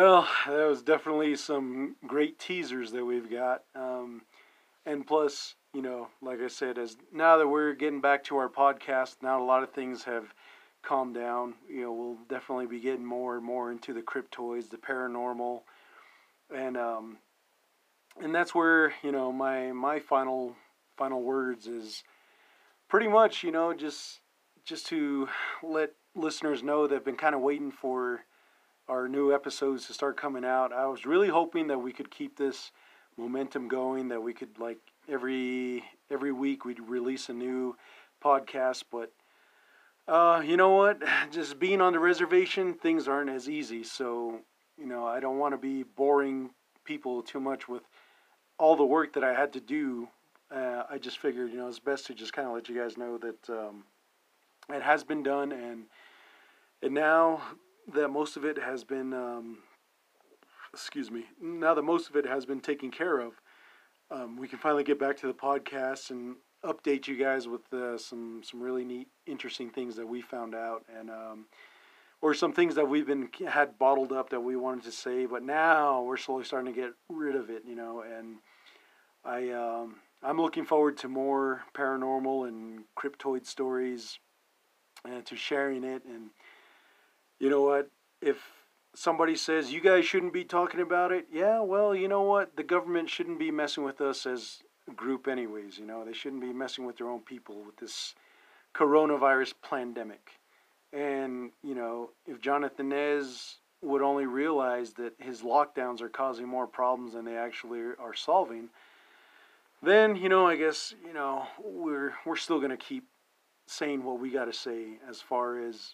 Well, 0.00 0.28
that 0.46 0.68
was 0.68 0.80
definitely 0.80 1.34
some 1.34 1.96
great 2.06 2.38
teasers 2.38 2.92
that 2.92 3.04
we've 3.04 3.28
got. 3.28 3.64
Um, 3.74 4.22
and 4.86 5.04
plus, 5.04 5.56
you 5.74 5.82
know, 5.82 6.06
like 6.22 6.40
I 6.40 6.46
said, 6.46 6.78
as 6.78 6.96
now 7.12 7.36
that 7.36 7.48
we're 7.48 7.72
getting 7.72 8.00
back 8.00 8.22
to 8.26 8.36
our 8.36 8.48
podcast, 8.48 9.16
now 9.22 9.42
a 9.42 9.44
lot 9.44 9.64
of 9.64 9.72
things 9.72 10.04
have 10.04 10.32
calmed 10.84 11.16
down. 11.16 11.54
You 11.68 11.82
know, 11.82 11.92
we'll 11.92 12.18
definitely 12.28 12.66
be 12.66 12.78
getting 12.78 13.04
more 13.04 13.34
and 13.34 13.44
more 13.44 13.72
into 13.72 13.92
the 13.92 14.00
cryptoids, 14.00 14.70
the 14.70 14.76
paranormal, 14.76 15.62
and 16.54 16.76
um, 16.76 17.18
and 18.22 18.32
that's 18.32 18.54
where 18.54 18.94
you 19.02 19.10
know 19.10 19.32
my 19.32 19.72
my 19.72 19.98
final 19.98 20.54
final 20.96 21.22
words 21.24 21.66
is 21.66 22.04
pretty 22.88 23.08
much 23.08 23.42
you 23.42 23.50
know 23.50 23.74
just 23.74 24.20
just 24.64 24.86
to 24.86 25.28
let 25.60 25.90
listeners 26.14 26.62
know 26.62 26.86
that 26.86 26.94
have 26.94 27.04
been 27.04 27.16
kind 27.16 27.34
of 27.34 27.40
waiting 27.40 27.72
for 27.72 28.20
our 28.88 29.08
new 29.08 29.34
episodes 29.34 29.86
to 29.86 29.92
start 29.92 30.16
coming 30.16 30.44
out. 30.44 30.72
I 30.72 30.86
was 30.86 31.04
really 31.04 31.28
hoping 31.28 31.66
that 31.68 31.78
we 31.78 31.92
could 31.92 32.10
keep 32.10 32.36
this 32.36 32.72
momentum 33.16 33.68
going, 33.68 34.08
that 34.08 34.22
we 34.22 34.32
could 34.32 34.58
like 34.58 34.78
every 35.08 35.84
every 36.10 36.32
week 36.32 36.64
we'd 36.64 36.80
release 36.80 37.28
a 37.28 37.34
new 37.34 37.76
podcast, 38.22 38.84
but 38.90 39.12
uh, 40.06 40.40
you 40.44 40.56
know 40.56 40.70
what? 40.70 41.02
Just 41.30 41.58
being 41.58 41.80
on 41.80 41.92
the 41.92 41.98
reservation, 41.98 42.74
things 42.74 43.06
aren't 43.06 43.30
as 43.30 43.48
easy. 43.48 43.84
So, 43.84 44.40
you 44.78 44.86
know, 44.86 45.06
I 45.06 45.20
don't 45.20 45.38
want 45.38 45.52
to 45.52 45.58
be 45.58 45.82
boring 45.82 46.50
people 46.84 47.22
too 47.22 47.40
much 47.40 47.68
with 47.68 47.82
all 48.58 48.74
the 48.74 48.84
work 48.84 49.12
that 49.12 49.22
I 49.24 49.34
had 49.34 49.52
to 49.52 49.60
do. 49.60 50.08
Uh, 50.50 50.84
I 50.90 50.96
just 50.96 51.18
figured, 51.18 51.50
you 51.50 51.58
know, 51.58 51.68
it's 51.68 51.78
best 51.78 52.06
to 52.06 52.14
just 52.14 52.32
kind 52.32 52.48
of 52.48 52.54
let 52.54 52.70
you 52.70 52.74
guys 52.74 52.96
know 52.96 53.18
that 53.18 53.50
um, 53.50 53.84
it 54.70 54.80
has 54.80 55.04
been 55.04 55.22
done, 55.22 55.52
and 55.52 55.84
and 56.82 56.94
now 56.94 57.42
that 57.94 58.08
most 58.08 58.36
of 58.36 58.44
it 58.44 58.58
has 58.58 58.84
been, 58.84 59.12
um, 59.12 59.58
excuse 60.72 61.10
me, 61.10 61.24
now 61.40 61.74
that 61.74 61.82
most 61.82 62.08
of 62.10 62.16
it 62.16 62.26
has 62.26 62.44
been 62.44 62.60
taken 62.60 62.90
care 62.90 63.18
of, 63.18 63.32
um, 64.10 64.36
we 64.36 64.48
can 64.48 64.58
finally 64.58 64.84
get 64.84 64.98
back 64.98 65.16
to 65.18 65.26
the 65.26 65.34
podcast 65.34 66.10
and 66.10 66.36
update 66.64 67.06
you 67.06 67.16
guys 67.16 67.46
with 67.46 67.72
uh, 67.72 67.96
some 67.96 68.42
some 68.42 68.60
really 68.60 68.84
neat, 68.84 69.08
interesting 69.26 69.70
things 69.70 69.96
that 69.96 70.06
we 70.06 70.20
found 70.20 70.54
out, 70.54 70.84
and 70.98 71.10
um, 71.10 71.46
or 72.20 72.34
some 72.34 72.52
things 72.52 72.74
that 72.74 72.88
we've 72.88 73.06
been 73.06 73.28
had 73.46 73.78
bottled 73.78 74.12
up 74.12 74.30
that 74.30 74.40
we 74.40 74.56
wanted 74.56 74.84
to 74.84 74.92
say, 74.92 75.26
but 75.26 75.42
now 75.42 76.02
we're 76.02 76.16
slowly 76.16 76.44
starting 76.44 76.72
to 76.72 76.80
get 76.80 76.90
rid 77.08 77.36
of 77.36 77.50
it, 77.50 77.62
you 77.66 77.76
know. 77.76 78.02
And 78.02 78.36
I 79.24 79.50
um, 79.50 79.96
I'm 80.22 80.40
looking 80.40 80.64
forward 80.64 80.96
to 80.98 81.08
more 81.08 81.62
paranormal 81.76 82.48
and 82.48 82.84
cryptoid 82.98 83.46
stories, 83.46 84.18
and 85.04 85.24
to 85.26 85.36
sharing 85.36 85.84
it. 85.84 86.02
And 86.04 86.30
you 87.38 87.50
know 87.50 87.62
what, 87.62 87.90
if 88.20 88.36
somebody 88.94 89.36
says 89.36 89.72
you 89.72 89.80
guys 89.80 90.04
shouldn't 90.04 90.32
be 90.32 90.44
talking 90.44 90.80
about 90.80 91.12
it, 91.12 91.26
yeah, 91.32 91.60
well, 91.60 91.94
you 91.94 92.08
know 92.08 92.22
what, 92.22 92.56
the 92.56 92.62
government 92.62 93.08
shouldn't 93.08 93.38
be 93.38 93.50
messing 93.50 93.84
with 93.84 94.00
us 94.00 94.26
as 94.26 94.60
a 94.88 94.94
group 94.94 95.28
anyways 95.28 95.78
you 95.78 95.86
know 95.86 96.04
they 96.04 96.12
shouldn't 96.12 96.40
be 96.42 96.52
messing 96.52 96.86
with 96.86 96.96
their 96.96 97.08
own 97.08 97.20
people 97.20 97.62
with 97.64 97.76
this 97.76 98.14
coronavirus 98.74 99.54
pandemic. 99.68 100.30
And 100.92 101.50
you 101.62 101.74
know 101.74 102.10
if 102.26 102.40
jonathan 102.40 102.88
nez 102.88 103.56
would 103.82 104.02
only 104.02 104.26
realize 104.26 104.94
that 104.94 105.12
his 105.18 105.42
lockdowns 105.42 106.00
are 106.00 106.08
causing 106.08 106.48
more 106.48 106.66
problems 106.66 107.12
than 107.12 107.24
they 107.24 107.36
actually 107.36 107.80
are 107.80 108.14
solving 108.14 108.70
then 109.82 110.16
you 110.16 110.28
know 110.28 110.46
i 110.46 110.56
guess 110.56 110.94
you 111.06 111.12
know 111.12 111.46
we're 111.62 112.14
we're 112.24 112.36
still 112.36 112.58
going 112.58 112.70
to 112.70 112.76
keep 112.76 113.04
saying 113.66 114.02
what 114.02 114.18
we 114.18 114.30
got 114.30 114.46
to 114.46 114.52
say 114.52 114.98
as 115.08 115.20
far 115.20 115.58
as 115.60 115.92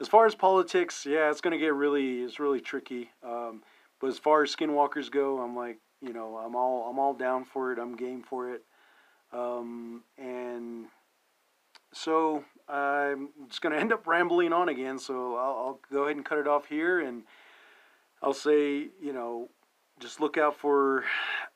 as 0.00 0.08
far 0.08 0.26
as 0.26 0.34
politics 0.34 1.06
yeah 1.08 1.30
it's 1.30 1.40
going 1.40 1.52
to 1.52 1.58
get 1.58 1.74
really 1.74 2.20
it's 2.22 2.40
really 2.40 2.60
tricky 2.60 3.10
um, 3.24 3.62
but 4.00 4.08
as 4.08 4.18
far 4.18 4.42
as 4.42 4.54
skinwalkers 4.54 5.10
go 5.10 5.40
i'm 5.40 5.56
like 5.56 5.78
you 6.04 6.12
know, 6.12 6.36
I'm 6.36 6.54
all 6.54 6.88
I'm 6.88 6.98
all 6.98 7.14
down 7.14 7.44
for 7.44 7.72
it. 7.72 7.78
I'm 7.78 7.96
game 7.96 8.22
for 8.22 8.50
it. 8.50 8.62
Um, 9.32 10.02
and 10.18 10.86
so 11.92 12.44
I'm 12.68 13.30
just 13.48 13.62
going 13.62 13.74
to 13.74 13.80
end 13.80 13.92
up 13.92 14.06
rambling 14.06 14.52
on 14.52 14.68
again. 14.68 14.98
So 14.98 15.36
I'll, 15.36 15.56
I'll, 15.56 15.80
go 15.92 16.04
ahead 16.04 16.16
and 16.16 16.24
cut 16.24 16.38
it 16.38 16.46
off 16.46 16.66
here, 16.66 17.00
and 17.00 17.22
I'll 18.22 18.34
say, 18.34 18.88
you 19.00 19.12
know, 19.12 19.48
just 19.98 20.20
look 20.20 20.38
out 20.38 20.56
for 20.56 21.04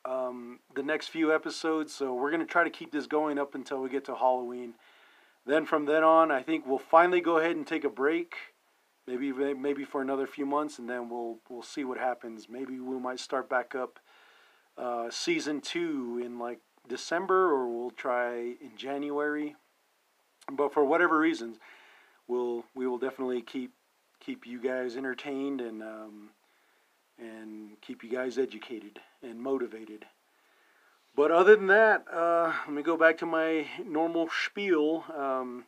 um, 0.04 0.58
the 0.74 0.82
next 0.82 1.08
few 1.08 1.32
episodes. 1.32 1.94
So 1.94 2.14
we're 2.14 2.30
going 2.30 2.40
to 2.40 2.46
try 2.46 2.64
to 2.64 2.70
keep 2.70 2.90
this 2.90 3.06
going 3.06 3.38
up 3.38 3.54
until 3.54 3.80
we 3.80 3.90
get 3.90 4.04
to 4.06 4.14
Halloween. 4.14 4.74
Then 5.48 5.64
from 5.64 5.86
then 5.86 6.04
on, 6.04 6.30
I 6.30 6.42
think 6.42 6.66
we'll 6.66 6.78
finally 6.78 7.20
go 7.20 7.38
ahead 7.38 7.56
and 7.56 7.66
take 7.66 7.82
a 7.82 7.90
break 7.90 8.34
maybe 9.08 9.32
maybe 9.32 9.84
for 9.84 10.02
another 10.02 10.26
few 10.26 10.46
months, 10.46 10.78
and 10.78 10.88
then 10.88 11.08
we'll 11.08 11.38
we'll 11.48 11.62
see 11.62 11.84
what 11.84 11.98
happens. 11.98 12.48
Maybe 12.48 12.78
we 12.78 12.98
might 12.98 13.18
start 13.18 13.48
back 13.48 13.74
up 13.74 13.98
uh, 14.76 15.08
season 15.10 15.60
two 15.60 16.20
in 16.22 16.38
like 16.38 16.60
December, 16.86 17.50
or 17.50 17.68
we'll 17.68 17.90
try 17.90 18.36
in 18.36 18.76
January. 18.76 19.56
But 20.50 20.72
for 20.72 20.84
whatever 20.84 21.18
reasons, 21.18 21.58
we'll 22.26 22.64
we 22.74 22.86
will 22.86 22.98
definitely 22.98 23.40
keep 23.40 23.72
keep 24.20 24.46
you 24.46 24.60
guys 24.60 24.96
entertained 24.96 25.60
and 25.60 25.82
um, 25.82 26.30
and 27.18 27.80
keep 27.80 28.04
you 28.04 28.10
guys 28.10 28.38
educated 28.38 29.00
and 29.22 29.40
motivated. 29.40 30.04
But 31.18 31.32
other 31.32 31.56
than 31.56 31.66
that, 31.66 32.04
uh, 32.12 32.52
let 32.64 32.72
me 32.72 32.80
go 32.80 32.96
back 32.96 33.18
to 33.18 33.26
my 33.26 33.66
normal 33.84 34.28
spiel. 34.28 35.04
Um, 35.12 35.64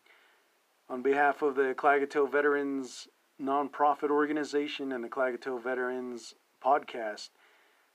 on 0.89 1.03
behalf 1.03 1.43
of 1.43 1.57
the 1.57 1.75
Klagetoh 1.77 2.31
Veterans 2.31 3.09
Nonprofit 3.43 4.11
Organization 4.11 4.93
and 4.93 5.03
the 5.03 5.09
Klagetoh 5.09 5.61
Veterans 5.61 6.37
Podcast, 6.65 7.31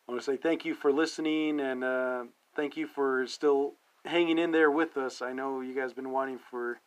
I 0.05 0.11
want 0.11 0.21
to 0.21 0.25
say 0.25 0.35
thank 0.35 0.65
you 0.65 0.75
for 0.75 0.91
listening 0.91 1.61
and 1.61 1.85
uh, 1.85 2.23
thank 2.57 2.75
you 2.75 2.87
for 2.87 3.25
still 3.25 3.75
hanging 4.03 4.37
in 4.37 4.51
there 4.51 4.69
with 4.69 4.97
us. 4.97 5.21
I 5.21 5.31
know 5.31 5.61
you 5.61 5.73
guys 5.73 5.93
been 5.93 6.11
wanting 6.11 6.39
for 6.51 6.81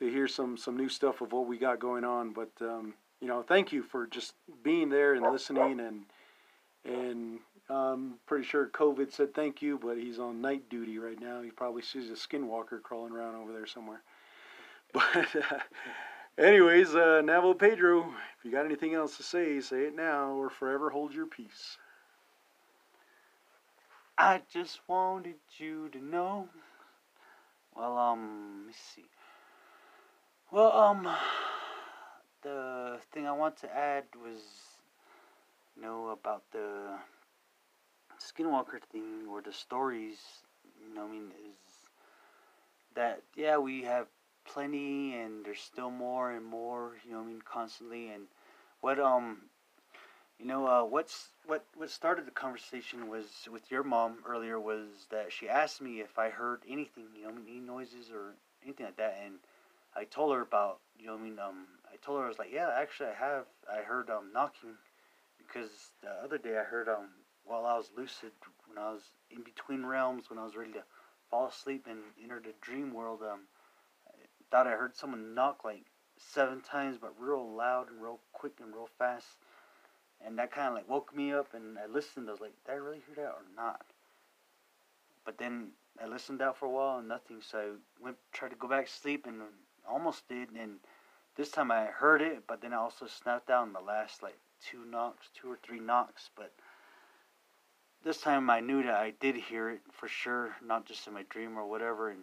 to 0.00 0.10
hear 0.10 0.28
some 0.28 0.58
some 0.58 0.76
new 0.76 0.90
stuff 0.90 1.22
of 1.22 1.32
what 1.32 1.46
we 1.46 1.56
got 1.56 1.80
going 1.80 2.04
on, 2.04 2.34
but 2.34 2.50
um, 2.60 2.92
you 3.22 3.26
know, 3.26 3.40
thank 3.40 3.72
you 3.72 3.82
for 3.82 4.06
just 4.06 4.34
being 4.62 4.90
there 4.90 5.14
and 5.14 5.32
listening 5.32 5.80
and 5.80 6.04
and 6.84 7.38
um, 7.70 8.14
pretty 8.26 8.44
sure 8.44 8.66
COVID 8.68 9.12
said 9.12 9.34
thank 9.34 9.60
you, 9.60 9.78
but 9.82 9.98
he's 9.98 10.18
on 10.18 10.40
night 10.40 10.68
duty 10.70 10.98
right 10.98 11.20
now. 11.20 11.42
He 11.42 11.50
probably 11.50 11.82
sees 11.82 12.10
a 12.10 12.14
skinwalker 12.14 12.82
crawling 12.82 13.12
around 13.12 13.34
over 13.36 13.52
there 13.52 13.66
somewhere. 13.66 14.02
But 14.94 15.36
uh, 15.36 15.58
anyways, 16.38 16.94
uh, 16.94 17.20
Navajo 17.22 17.52
Pedro, 17.52 18.04
if 18.38 18.44
you 18.44 18.50
got 18.50 18.64
anything 18.64 18.94
else 18.94 19.18
to 19.18 19.22
say, 19.22 19.60
say 19.60 19.82
it 19.82 19.94
now 19.94 20.30
or 20.30 20.48
forever 20.48 20.88
hold 20.88 21.12
your 21.12 21.26
peace. 21.26 21.76
I 24.16 24.40
just 24.50 24.80
wanted 24.88 25.36
you 25.58 25.90
to 25.90 25.98
know. 26.02 26.48
Well, 27.76 27.98
um, 27.98 28.60
let 28.60 28.66
me 28.68 28.72
see. 28.94 29.04
Well, 30.50 30.72
um, 30.72 31.06
the 32.42 32.98
thing 33.12 33.26
I 33.26 33.32
want 33.32 33.58
to 33.58 33.76
add 33.76 34.04
was, 34.20 34.40
you 35.76 35.82
know, 35.82 36.08
about 36.08 36.42
the 36.50 36.96
Skinwalker 38.20 38.80
thing 38.92 39.26
or 39.30 39.40
the 39.42 39.52
stories, 39.52 40.18
you 40.80 40.94
know, 40.94 41.04
I 41.06 41.08
mean, 41.08 41.32
is 41.46 41.56
that, 42.94 43.22
yeah, 43.36 43.58
we 43.58 43.82
have 43.82 44.06
plenty 44.44 45.14
and 45.16 45.44
there's 45.44 45.60
still 45.60 45.90
more 45.90 46.32
and 46.32 46.44
more, 46.44 46.92
you 47.04 47.12
know, 47.12 47.20
I 47.20 47.24
mean, 47.24 47.42
constantly. 47.42 48.08
And 48.08 48.24
what, 48.80 48.98
um, 48.98 49.38
you 50.38 50.46
know, 50.46 50.66
uh, 50.66 50.84
what's 50.84 51.30
what 51.46 51.64
what 51.76 51.90
started 51.90 52.26
the 52.26 52.30
conversation 52.30 53.08
was 53.08 53.26
with 53.50 53.70
your 53.70 53.82
mom 53.82 54.18
earlier 54.26 54.58
was 54.60 55.06
that 55.10 55.32
she 55.32 55.48
asked 55.48 55.80
me 55.82 56.00
if 56.00 56.18
I 56.18 56.30
heard 56.30 56.62
anything, 56.68 57.06
you 57.16 57.24
know, 57.24 57.32
any 57.48 57.60
noises 57.60 58.10
or 58.12 58.34
anything 58.64 58.86
like 58.86 58.96
that, 58.96 59.18
and 59.24 59.36
I 59.96 60.04
told 60.04 60.34
her 60.34 60.42
about, 60.42 60.78
you 60.98 61.06
know, 61.06 61.14
I 61.16 61.18
mean, 61.18 61.38
um, 61.40 61.66
I 61.92 61.96
told 62.02 62.20
her 62.20 62.26
I 62.26 62.28
was 62.28 62.38
like, 62.38 62.52
yeah, 62.52 62.70
actually, 62.76 63.10
I 63.10 63.14
have, 63.14 63.44
I 63.72 63.82
heard 63.82 64.10
um 64.10 64.30
knocking, 64.32 64.76
because 65.38 65.90
the 66.02 66.10
other 66.24 66.38
day 66.38 66.56
I 66.58 66.64
heard 66.64 66.88
um 66.88 67.08
while 67.48 67.66
I 67.66 67.76
was 67.76 67.90
lucid 67.96 68.32
when 68.66 68.78
I 68.78 68.90
was 68.90 69.02
in 69.30 69.42
between 69.42 69.84
realms 69.84 70.30
when 70.30 70.38
I 70.38 70.44
was 70.44 70.56
ready 70.56 70.72
to 70.72 70.84
fall 71.30 71.48
asleep 71.48 71.86
and 71.88 71.98
enter 72.22 72.40
the 72.40 72.54
dream 72.60 72.94
world, 72.94 73.20
um, 73.22 73.40
I 74.08 74.12
thought 74.50 74.66
I 74.66 74.72
heard 74.72 74.96
someone 74.96 75.34
knock 75.34 75.64
like 75.64 75.84
seven 76.18 76.60
times, 76.60 76.98
but 77.00 77.12
real 77.18 77.54
loud 77.54 77.90
and 77.90 78.02
real 78.02 78.20
quick 78.32 78.54
and 78.60 78.74
real 78.74 78.88
fast 78.98 79.26
and 80.24 80.38
that 80.38 80.50
kind 80.50 80.68
of 80.68 80.74
like 80.74 80.88
woke 80.88 81.14
me 81.14 81.32
up 81.32 81.54
and 81.54 81.78
I 81.78 81.86
listened. 81.86 82.28
I 82.28 82.32
was 82.32 82.40
like, 82.40 82.54
did 82.66 82.72
I 82.72 82.76
really 82.76 83.02
hear 83.06 83.24
that 83.24 83.32
or 83.32 83.44
not? 83.56 83.86
But 85.24 85.38
then 85.38 85.68
I 86.02 86.06
listened 86.06 86.42
out 86.42 86.56
for 86.56 86.66
a 86.66 86.70
while 86.70 86.98
and 86.98 87.08
nothing. 87.08 87.40
So 87.40 87.58
I 87.58 88.02
went 88.02 88.16
tried 88.32 88.50
to 88.50 88.56
go 88.56 88.68
back 88.68 88.86
to 88.86 88.92
sleep 88.92 89.26
and 89.26 89.42
almost 89.88 90.28
did. 90.28 90.50
And 90.50 90.78
this 91.36 91.50
time 91.50 91.70
I 91.70 91.86
heard 91.86 92.22
it, 92.22 92.44
but 92.48 92.60
then 92.60 92.72
I 92.72 92.78
also 92.78 93.06
snapped 93.06 93.50
out 93.50 93.66
in 93.66 93.72
the 93.72 93.80
last 93.80 94.22
like 94.22 94.38
two 94.60 94.84
knocks, 94.90 95.28
two 95.40 95.50
or 95.50 95.58
three 95.62 95.80
knocks. 95.80 96.30
But 96.36 96.52
this 98.04 98.20
time 98.20 98.50
I 98.50 98.60
knew 98.60 98.82
that 98.82 98.94
I 98.94 99.12
did 99.20 99.36
hear 99.36 99.70
it 99.70 99.80
for 99.92 100.08
sure, 100.08 100.56
not 100.64 100.86
just 100.86 101.06
in 101.06 101.14
my 101.14 101.24
dream 101.28 101.58
or 101.58 101.66
whatever. 101.66 102.10
And 102.10 102.22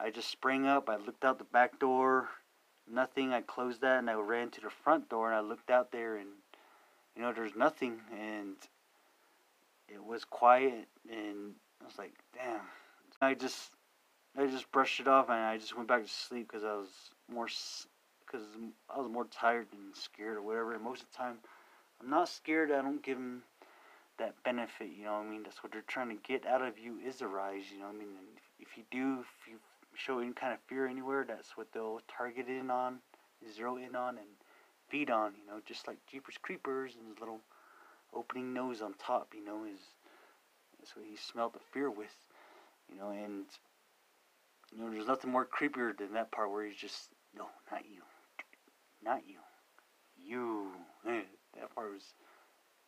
I 0.00 0.10
just 0.10 0.30
sprang 0.30 0.66
up. 0.66 0.88
I 0.88 0.96
looked 0.96 1.24
out 1.24 1.38
the 1.38 1.44
back 1.44 1.78
door. 1.78 2.28
Nothing. 2.90 3.32
I 3.32 3.40
closed 3.40 3.80
that 3.82 3.98
and 3.98 4.10
I 4.10 4.14
ran 4.14 4.50
to 4.50 4.60
the 4.60 4.70
front 4.70 5.08
door 5.08 5.28
and 5.30 5.36
I 5.36 5.40
looked 5.40 5.70
out 5.70 5.92
there 5.92 6.16
and 6.16 6.28
you 7.16 7.22
know, 7.22 7.32
there's 7.32 7.54
nothing, 7.54 8.00
and 8.12 8.56
it 9.88 10.04
was 10.04 10.24
quiet, 10.24 10.88
and 11.08 11.54
I 11.80 11.84
was 11.84 11.98
like, 11.98 12.14
damn. 12.34 12.60
I 13.20 13.34
just, 13.34 13.70
I 14.36 14.46
just 14.46 14.70
brushed 14.72 15.00
it 15.00 15.08
off, 15.08 15.28
and 15.28 15.38
I 15.38 15.56
just 15.56 15.76
went 15.76 15.88
back 15.88 16.02
to 16.02 16.08
sleep 16.08 16.48
because 16.48 16.64
I 16.64 16.74
was 16.74 16.88
more, 17.32 17.46
because 17.46 18.46
I 18.90 18.98
was 18.98 19.10
more 19.10 19.26
tired 19.26 19.68
and 19.72 19.94
scared 19.94 20.36
or 20.36 20.42
whatever. 20.42 20.74
And 20.74 20.82
most 20.82 21.02
of 21.02 21.10
the 21.10 21.16
time, 21.16 21.36
I'm 22.00 22.10
not 22.10 22.28
scared. 22.28 22.72
I 22.72 22.82
don't 22.82 23.02
give 23.02 23.18
that 24.18 24.34
benefit. 24.44 24.88
You 24.96 25.04
know, 25.04 25.14
I 25.14 25.24
mean, 25.24 25.42
that's 25.42 25.62
what 25.62 25.72
they're 25.72 25.82
trying 25.86 26.08
to 26.10 26.22
get 26.22 26.46
out 26.46 26.62
of 26.62 26.78
you 26.78 26.98
is 26.98 27.20
a 27.20 27.26
rise. 27.26 27.64
You 27.72 27.80
know, 27.80 27.88
I 27.88 27.92
mean, 27.92 28.08
and 28.18 28.28
if, 28.36 28.68
if 28.68 28.76
you 28.76 28.84
do, 28.90 29.20
if 29.20 29.48
you 29.50 29.58
show 29.94 30.18
any 30.18 30.32
kind 30.32 30.52
of 30.52 30.58
fear 30.68 30.86
anywhere, 30.86 31.24
that's 31.26 31.56
what 31.56 31.68
they'll 31.72 32.00
target 32.08 32.48
in 32.48 32.70
on, 32.70 32.98
zero 33.52 33.76
in 33.76 33.94
on, 33.94 34.18
and 34.18 34.28
feed 34.88 35.10
on. 35.10 35.32
You 35.38 35.46
know, 35.46 35.60
just 35.66 35.86
like 35.86 35.98
Jeepers 36.10 36.38
Creepers 36.40 36.94
and 36.98 37.08
his 37.08 37.18
little 37.18 37.40
opening 38.14 38.52
nose 38.52 38.82
on 38.82 38.94
top. 38.94 39.32
You 39.34 39.44
know, 39.44 39.64
is 39.64 39.80
that's 40.78 40.96
what 40.96 41.06
he 41.08 41.16
smelled 41.16 41.54
the 41.54 41.60
fear 41.72 41.90
with. 41.90 42.14
You 42.90 42.98
know, 42.98 43.10
and 43.10 43.46
you 44.72 44.84
know, 44.84 44.90
there's 44.90 45.06
nothing 45.06 45.30
more 45.30 45.46
creepier 45.46 45.96
than 45.96 46.12
that 46.14 46.32
part 46.32 46.50
where 46.50 46.66
he's 46.66 46.76
just 46.76 47.08
no, 47.36 47.46
not 47.70 47.82
you, 47.90 48.02
not 49.02 49.22
you, 49.26 49.38
you. 50.16 50.68
that 51.04 51.74
part 51.74 51.92
was 51.92 52.14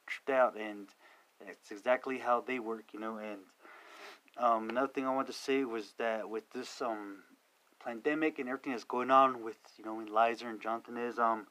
tripped 0.07 0.31
out, 0.31 0.57
and 0.57 0.89
that's 1.45 1.71
exactly 1.71 2.19
how 2.19 2.41
they 2.41 2.59
work. 2.59 2.85
You 2.93 3.01
know, 3.01 3.19
and 3.19 3.41
um, 4.37 4.71
another 4.71 4.93
thing 4.93 5.07
I 5.07 5.15
want 5.15 5.27
to 5.29 5.33
say 5.33 5.65
was 5.65 5.95
that 5.99 6.29
with 6.29 6.51
this 6.51 6.81
um, 6.83 7.19
pandemic 7.87 8.39
and 8.39 8.49
everything 8.49 8.73
that's 8.73 8.85
going 8.85 9.11
on 9.11 9.43
with 9.45 9.59
you 9.79 9.85
know 9.85 9.95
when 9.95 10.07
Lizer 10.07 10.49
and 10.49 10.61
Jonathan 10.61 10.95
Nez 10.95 11.19
um 11.19 11.47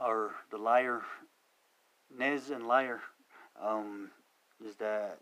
or 0.00 0.32
the 0.50 0.58
liar 0.58 1.02
Nez 2.16 2.50
and 2.50 2.66
liar 2.66 3.00
um 3.60 4.10
is 4.64 4.76
that 4.76 5.18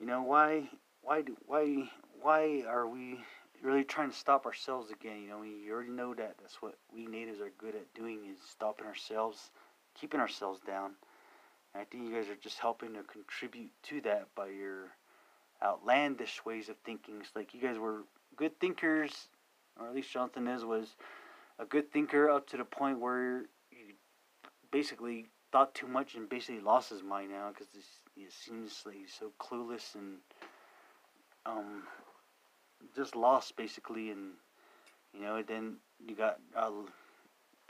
you 0.00 0.06
know 0.06 0.22
why 0.22 0.68
why 1.02 1.22
do 1.22 1.36
why 1.46 1.88
why 2.20 2.64
are 2.66 2.88
we 2.88 3.20
really 3.62 3.84
trying 3.84 4.10
to 4.10 4.16
stop 4.16 4.46
ourselves 4.46 4.90
again 4.90 5.22
you 5.22 5.28
know 5.28 5.42
you 5.42 5.72
already 5.72 5.90
know 5.90 6.12
that 6.12 6.34
that's 6.40 6.60
what 6.60 6.74
we 6.92 7.06
natives 7.06 7.40
are 7.40 7.52
good 7.56 7.74
at 7.74 7.94
doing 7.94 8.26
is 8.30 8.38
stopping 8.50 8.86
ourselves 8.86 9.50
keeping 9.94 10.20
ourselves 10.20 10.60
down 10.66 10.90
and 11.74 11.80
I 11.80 11.84
think 11.84 12.04
you 12.04 12.14
guys 12.14 12.28
are 12.28 12.36
just 12.36 12.58
helping 12.58 12.94
to 12.94 13.02
contribute 13.02 13.70
to 13.84 14.00
that 14.02 14.28
by 14.34 14.48
your 14.48 14.90
outlandish 15.62 16.44
ways 16.44 16.68
of 16.68 16.76
thinking. 16.84 17.16
It's 17.20 17.34
like 17.34 17.54
you 17.54 17.60
guys 17.60 17.78
were 17.78 18.02
good 18.36 18.58
thinkers, 18.60 19.28
or 19.78 19.88
at 19.88 19.94
least 19.94 20.12
Jonathan 20.12 20.44
Nez 20.44 20.64
was 20.64 20.94
a 21.58 21.64
good 21.64 21.92
thinker 21.92 22.30
up 22.30 22.48
to 22.48 22.56
the 22.56 22.64
point 22.64 23.00
where 23.00 23.44
he 23.70 23.94
basically 24.70 25.26
thought 25.52 25.74
too 25.74 25.86
much 25.86 26.14
and 26.14 26.28
basically 26.28 26.60
lost 26.60 26.90
his 26.90 27.02
mind 27.02 27.30
now 27.30 27.50
because 27.50 27.68
it 28.16 28.32
seems 28.32 28.82
like 28.84 28.96
he's 28.96 29.14
so 29.16 29.30
clueless 29.40 29.94
and 29.94 30.16
um 31.46 31.84
just 32.96 33.14
lost 33.14 33.56
basically 33.56 34.10
and 34.10 34.32
you 35.12 35.20
know 35.20 35.42
then 35.42 35.76
you 36.04 36.16
got 36.16 36.40
uh, 36.56 36.70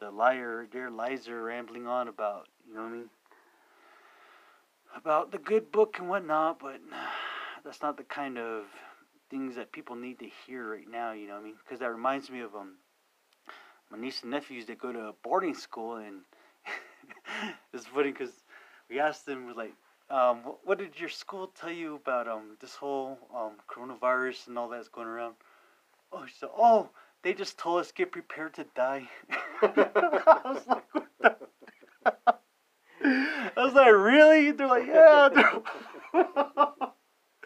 the 0.01 0.11
liar 0.11 0.67
dear 0.71 0.91
lizer 0.91 1.43
rambling 1.43 1.87
on 1.87 2.09
about 2.09 2.49
you 2.67 2.75
know 2.75 2.81
what 2.81 2.89
I 2.89 2.93
mean 2.93 3.11
about 4.97 5.33
the 5.33 5.39
good 5.39 5.71
book 5.73 5.97
and 5.99 6.09
whatnot 6.09 6.59
but 6.61 6.81
that's 7.65 7.83
not 7.83 7.97
the 7.97 8.05
kind 8.05 8.39
of 8.39 8.65
things 9.35 9.57
that 9.57 9.73
people 9.73 9.97
need 9.97 10.19
to 10.21 10.29
hear 10.47 10.71
right 10.71 10.89
now. 10.89 11.13
You 11.13 11.27
know 11.27 11.35
what 11.35 11.41
I 11.41 11.45
mean? 11.45 11.55
Because 11.65 11.81
that 11.81 11.91
reminds 11.91 12.31
me 12.31 12.41
of 12.41 12.55
um 12.55 12.75
my 13.91 13.99
niece 13.99 14.23
and 14.23 14.31
nephews 14.31 14.67
that 14.67 14.79
go 14.79 14.93
to 14.93 15.07
a 15.07 15.13
boarding 15.25 15.55
school, 15.55 15.97
and 15.97 16.21
it's 17.73 17.87
funny 17.87 18.13
because 18.13 18.33
we 18.89 19.01
asked 19.01 19.27
them, 19.27 19.47
we're 19.47 19.55
like, 19.55 19.75
um, 20.11 20.39
what, 20.65 20.79
did 20.79 20.99
your 20.99 21.09
school 21.09 21.51
tell 21.59 21.73
you 21.73 21.97
about 21.97 22.29
um 22.29 22.57
this 22.61 22.75
whole 22.75 23.19
um 23.35 23.53
coronavirus 23.69 24.49
and 24.49 24.59
all 24.59 24.69
that's 24.69 24.89
going 24.89 25.09
around? 25.09 25.35
Oh, 26.13 26.25
she 26.27 26.35
said, 26.39 26.51
oh, 26.57 26.91
they 27.23 27.35
just 27.35 27.59
told 27.59 27.81
us 27.81 27.91
get 27.91 28.13
prepared 28.13 28.55
to 28.55 28.67
die. 28.77 29.09
I 29.63 30.41
was 30.45 30.67
like, 30.69 30.85
what 30.93 31.07
the? 31.21 31.37
I 33.75 33.77
was 33.77 33.87
like, 33.87 33.95
really? 33.95 34.53
They're 34.53 34.69
like, 34.69 34.87
yeah. 34.87 35.29
They're 35.35 36.25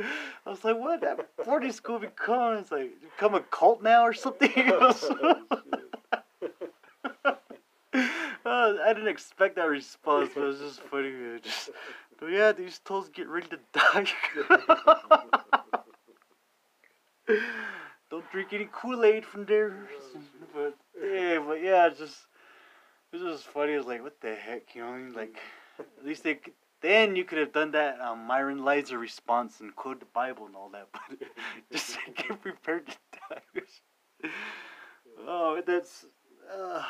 I 0.46 0.50
was 0.50 0.62
like, 0.62 0.78
what? 0.78 1.00
That 1.00 1.19
boarding 1.44 1.72
school 1.72 1.98
become? 1.98 2.58
It's 2.58 2.70
like 2.70 2.92
become 3.00 3.34
a 3.34 3.40
cult 3.40 3.82
now 3.82 4.04
or 4.04 4.12
something. 4.12 4.52
Uh, 8.44 8.76
I 8.82 8.94
didn't 8.94 9.08
expect 9.08 9.56
that 9.56 9.69
response, 9.69 10.30
but 10.34 10.42
it 10.42 10.46
was 10.46 10.60
just 10.60 10.80
funny. 10.80 11.10
Man. 11.10 11.40
Just, 11.42 11.69
but 12.19 12.28
yeah, 12.28 12.52
these 12.52 12.78
toes 12.78 13.10
get 13.10 13.28
ready 13.28 13.46
to 13.48 13.58
die. 13.75 14.06
Don't 18.10 18.30
drink 18.32 18.54
any 18.54 18.69
Kool 18.72 19.04
Aid 19.04 19.26
from 19.26 19.44
there. 19.44 19.76
But 20.54 20.76
yeah, 21.02 21.40
but 21.46 21.62
yeah, 21.62 21.88
it's 21.88 21.98
just 21.98 22.16
it 23.12 23.22
was 23.22 23.38
just 23.38 23.48
funny. 23.48 23.75
I 23.75 23.78
was 23.78 23.86
like, 23.86 24.02
what 24.02 24.20
the 24.20 24.34
heck, 24.34 24.75
you 24.75 24.82
know? 24.82 25.12
Like, 25.14 25.38
at 25.80 26.04
least 26.04 26.25
they 26.25 26.40
then 26.80 27.16
you 27.16 27.25
could 27.25 27.38
have 27.38 27.52
done 27.52 27.72
that 27.72 28.00
um, 28.00 28.25
Myron 28.26 28.64
Lizer 28.64 28.98
response 28.98 29.60
and 29.60 29.75
quote 29.75 30.00
the 30.00 30.06
Bible 30.06 30.46
and 30.46 30.54
all 30.54 30.70
that, 30.70 30.88
but 30.92 31.19
just 31.72 31.98
get 32.16 32.40
prepared 32.40 32.86
to 32.86 32.96
die. 33.30 33.60
oh, 35.26 35.60
that's. 35.66 36.06
Uh, 36.52 36.82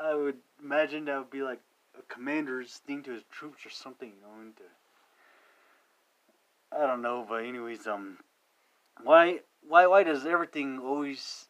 I 0.00 0.14
would 0.14 0.38
imagine 0.62 1.04
that 1.04 1.18
would 1.18 1.30
be 1.30 1.42
like 1.42 1.60
a 1.98 2.02
commander's 2.12 2.80
thing 2.86 3.02
to 3.02 3.12
his 3.12 3.24
troops 3.30 3.66
or 3.66 3.70
something, 3.70 4.08
you 4.08 4.22
know. 4.22 4.40
Into, 4.40 4.62
I 6.72 6.86
don't 6.86 7.02
know, 7.02 7.26
but 7.28 7.44
anyways, 7.44 7.86
um, 7.86 8.18
why, 9.02 9.40
why, 9.66 9.86
why 9.86 10.04
does 10.04 10.24
everything 10.24 10.78
always 10.78 11.46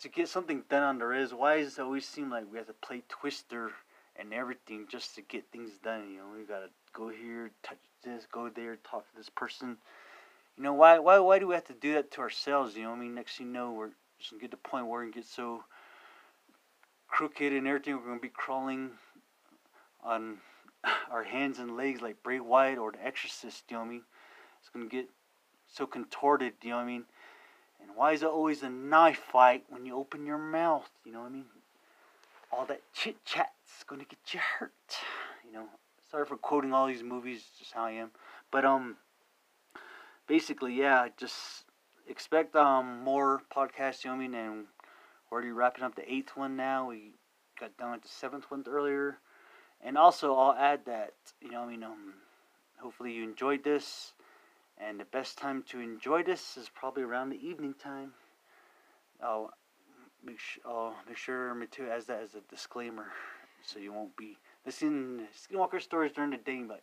to 0.00 0.08
get 0.08 0.28
something 0.28 0.64
done 0.68 0.82
on 0.82 0.98
the 0.98 1.06
res? 1.06 1.32
Why 1.32 1.62
does 1.62 1.78
it 1.78 1.82
always 1.82 2.06
seem 2.06 2.30
like 2.30 2.44
we 2.50 2.58
have 2.58 2.66
to 2.66 2.74
play 2.74 3.02
Twister 3.08 3.70
and 4.16 4.32
everything 4.32 4.86
just 4.88 5.14
to 5.16 5.22
get 5.22 5.44
things 5.50 5.70
done? 5.82 6.10
You 6.10 6.18
know, 6.18 6.24
we 6.36 6.44
gotta 6.44 6.70
go 6.92 7.08
here, 7.08 7.50
touch 7.62 7.78
this, 8.04 8.26
go 8.30 8.48
there, 8.48 8.76
talk 8.76 9.08
to 9.10 9.16
this 9.16 9.28
person. 9.28 9.76
You 10.56 10.62
know, 10.62 10.74
why 10.74 10.98
why 10.98 11.18
why 11.18 11.38
do 11.38 11.48
we 11.48 11.54
have 11.54 11.66
to 11.66 11.72
do 11.74 11.94
that 11.94 12.10
to 12.12 12.20
ourselves? 12.20 12.76
You 12.76 12.84
know, 12.84 12.92
I 12.92 12.96
mean, 12.96 13.14
next 13.14 13.36
thing 13.36 13.48
you 13.48 13.52
know, 13.52 13.72
we're 13.72 13.90
just 14.18 14.30
gonna 14.30 14.40
get 14.40 14.50
to 14.50 14.56
the 14.56 14.68
point 14.68 14.86
where 14.86 15.04
we 15.04 15.10
get 15.10 15.26
so 15.26 15.64
crooked 17.08 17.52
and 17.52 17.66
everything, 17.66 17.96
we're 17.96 18.06
gonna 18.06 18.20
be 18.20 18.28
crawling 18.28 18.90
on 20.02 20.38
our 21.10 21.24
hands 21.24 21.58
and 21.58 21.76
legs 21.76 22.02
like 22.02 22.22
Bray 22.22 22.40
Wyatt 22.40 22.78
or 22.78 22.92
the 22.92 23.04
Exorcist. 23.04 23.64
You 23.70 23.76
know 23.76 23.80
what 23.82 23.86
I 23.86 23.90
mean? 23.90 24.02
It's 24.60 24.68
gonna 24.68 24.86
get 24.86 25.08
so 25.66 25.86
contorted. 25.86 26.54
You 26.62 26.70
know 26.70 26.76
what 26.76 26.82
I 26.82 26.86
mean? 26.86 27.04
And 27.80 27.96
why 27.96 28.12
is 28.12 28.22
it 28.22 28.28
always 28.28 28.62
a 28.62 28.70
knife 28.70 29.18
fight 29.30 29.64
when 29.68 29.84
you 29.84 29.96
open 29.96 30.26
your 30.26 30.38
mouth? 30.38 30.88
You 31.04 31.12
know 31.12 31.20
what 31.20 31.28
I 31.28 31.32
mean? 31.32 31.46
All 32.56 32.66
that 32.66 32.82
chit 32.92 33.16
chat's 33.24 33.82
gonna 33.86 34.04
get 34.04 34.18
you 34.32 34.40
hurt. 34.58 34.72
You 35.44 35.52
know, 35.52 35.66
Sorry 36.14 36.26
for 36.26 36.36
quoting 36.36 36.72
all 36.72 36.86
these 36.86 37.02
movies, 37.02 37.42
just 37.58 37.72
how 37.72 37.86
I 37.86 37.90
am. 37.90 38.12
But 38.52 38.64
um, 38.64 38.98
basically, 40.28 40.74
yeah, 40.74 41.08
just 41.16 41.64
expect 42.08 42.54
um 42.54 43.02
more 43.02 43.42
podcasts, 43.52 44.04
you 44.04 44.14
mean? 44.14 44.32
And 44.32 44.66
we're 45.28 45.38
already 45.38 45.50
wrapping 45.50 45.82
up 45.82 45.96
the 45.96 46.08
eighth 46.08 46.36
one 46.36 46.54
now. 46.54 46.88
We 46.88 47.14
got 47.58 47.76
done 47.76 47.90
with 47.90 48.02
the 48.02 48.08
seventh 48.08 48.44
one 48.48 48.62
earlier. 48.68 49.18
And 49.82 49.98
also, 49.98 50.36
I'll 50.36 50.54
add 50.54 50.86
that, 50.86 51.14
you 51.40 51.50
know, 51.50 51.62
I 51.62 51.66
mean, 51.66 51.82
um, 51.82 52.14
hopefully 52.78 53.12
you 53.12 53.24
enjoyed 53.24 53.64
this. 53.64 54.12
And 54.78 55.00
the 55.00 55.04
best 55.04 55.36
time 55.36 55.64
to 55.70 55.80
enjoy 55.80 56.22
this 56.22 56.56
is 56.56 56.70
probably 56.72 57.02
around 57.02 57.30
the 57.30 57.44
evening 57.44 57.74
time. 57.74 58.12
I'll 59.20 59.52
Oh, 60.24 60.26
make 60.26 60.38
sure, 60.40 60.62
I'll 60.66 60.94
make 61.06 61.18
sure 61.18 61.66
to 61.72 61.90
as 61.90 62.06
that 62.06 62.22
as 62.22 62.34
a 62.34 62.40
disclaimer, 62.48 63.06
so 63.62 63.78
you 63.78 63.92
won't 63.92 64.16
be 64.16 64.38
listen 64.64 65.26
Skinwalker 65.36 65.82
stories 65.82 66.12
during 66.12 66.30
the 66.30 66.38
day, 66.38 66.62
but 66.66 66.82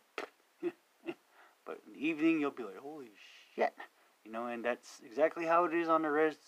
but 1.66 1.80
in 1.86 1.92
the 1.94 2.06
evening 2.06 2.40
you'll 2.40 2.50
be 2.50 2.62
like, 2.62 2.78
holy 2.78 3.10
shit, 3.56 3.74
you 4.24 4.30
know, 4.30 4.46
and 4.46 4.64
that's 4.64 5.00
exactly 5.04 5.44
how 5.44 5.64
it 5.64 5.74
is 5.74 5.88
on 5.88 6.02
the 6.02 6.10
rest. 6.10 6.38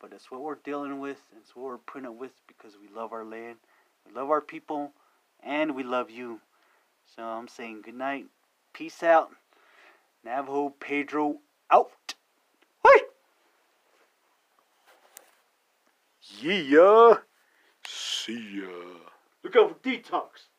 But 0.00 0.10
that's 0.10 0.30
what 0.30 0.40
we're 0.40 0.56
dealing 0.64 0.98
with. 0.98 1.18
That's 1.34 1.54
what 1.54 1.66
we're 1.66 1.78
putting 1.78 2.08
up 2.08 2.16
with 2.16 2.32
because 2.48 2.72
we 2.80 2.88
love 2.88 3.12
our 3.12 3.24
land, 3.24 3.56
we 4.06 4.12
love 4.12 4.30
our 4.30 4.40
people, 4.40 4.92
and 5.42 5.76
we 5.76 5.82
love 5.84 6.10
you. 6.10 6.40
So 7.14 7.22
I'm 7.22 7.48
saying 7.48 7.82
good 7.82 7.94
night, 7.94 8.26
peace 8.72 9.02
out, 9.02 9.30
Navajo 10.24 10.70
Pedro 10.80 11.38
out. 11.70 12.14
Yeah. 16.42 17.14
See 17.86 18.60
ya. 18.60 18.68
Look 19.42 19.56
out 19.56 19.82
for 19.82 19.88
detox. 19.88 20.50